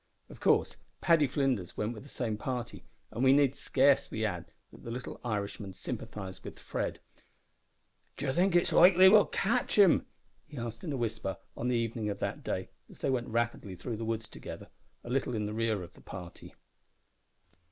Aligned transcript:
Of 0.29 0.39
course 0.39 0.77
Paddy 0.99 1.27
Flinders 1.27 1.77
went 1.77 1.93
with 1.93 2.01
the 2.01 2.09
same 2.09 2.35
party, 2.35 2.85
and 3.11 3.23
we 3.23 3.33
need 3.33 3.53
scarcely 3.55 4.25
add 4.25 4.51
that 4.71 4.83
the 4.83 4.89
little 4.89 5.21
Irishman 5.23 5.73
sympathised 5.73 6.43
with 6.43 6.57
Fred. 6.57 6.99
"D'ee 8.17 8.31
think 8.31 8.55
it's 8.55 8.73
likely 8.73 9.09
we'll 9.09 9.27
cotch 9.27 9.77
'im?" 9.77 10.07
he 10.47 10.57
asked, 10.57 10.83
in 10.83 10.91
a 10.91 10.97
whisper, 10.97 11.37
on 11.55 11.67
the 11.67 11.77
evening 11.77 12.09
of 12.09 12.17
that 12.17 12.43
day, 12.43 12.69
as 12.89 12.97
they 12.97 13.11
went 13.11 13.27
rapidly 13.27 13.75
through 13.75 13.97
the 13.97 14.03
woods 14.03 14.27
together, 14.27 14.69
a 15.03 15.09
little 15.11 15.35
in 15.35 15.55
rear 15.55 15.83
of 15.83 15.93
their 15.93 16.01
party. 16.01 16.55